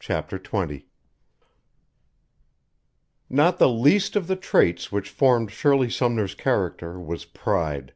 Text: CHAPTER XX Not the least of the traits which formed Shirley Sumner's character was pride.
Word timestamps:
CHAPTER 0.00 0.36
XX 0.40 0.82
Not 3.28 3.60
the 3.60 3.68
least 3.68 4.16
of 4.16 4.26
the 4.26 4.34
traits 4.34 4.90
which 4.90 5.08
formed 5.10 5.52
Shirley 5.52 5.88
Sumner's 5.90 6.34
character 6.34 6.98
was 6.98 7.24
pride. 7.24 7.94